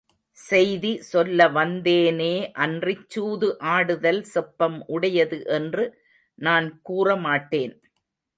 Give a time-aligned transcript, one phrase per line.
[0.37, 2.31] செய்தி சொல்ல வந்தே னே
[2.57, 5.85] அன்றிச் சூது ஆடுதல் செப்பம் உடையது என்று
[6.39, 7.75] நான் கூறமாட்டேன்.